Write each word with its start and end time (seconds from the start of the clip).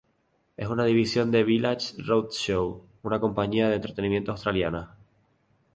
Es 0.57 0.67
una 0.67 0.85
división 0.85 1.29
de 1.29 1.43
Village 1.43 1.93
Roadshow, 2.01 2.81
una 3.03 3.19
compañía 3.19 3.69
de 3.69 3.75
entretenimiento 3.75 4.31
australiana. 4.31 4.95